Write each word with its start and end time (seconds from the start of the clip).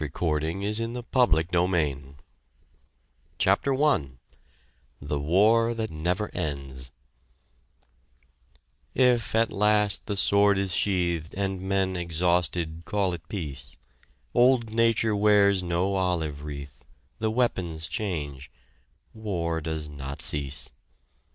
THE 0.03 0.09
WAR 0.19 0.37
AGAINST 0.37 0.79
GLOOM 0.79 0.95
IN 0.95 1.03
TIMES 1.13 1.31
LIKE 1.31 1.51
THESE 1.51 2.15
CHAPTER 3.37 3.83
I 3.83 4.09
THE 4.99 5.19
WAR 5.19 5.75
THAT 5.75 5.91
NEVER 5.91 6.31
ENDS 6.33 6.89
If, 8.95 9.35
at 9.35 9.53
last 9.53 10.07
the 10.07 10.17
sword 10.17 10.57
is 10.57 10.73
sheathed, 10.73 11.35
And 11.35 11.61
men, 11.61 11.95
exhausted, 11.95 12.81
call 12.83 13.13
it 13.13 13.29
peace, 13.29 13.77
Old 14.33 14.71
Nature 14.73 15.15
wears 15.15 15.61
no 15.61 15.93
olive 15.93 16.45
wreath, 16.45 16.83
The 17.19 17.29
weapons 17.29 17.87
change 17.87 18.49
war 19.13 19.61
does 19.61 19.87
not 19.87 20.19
cease. 20.19 20.71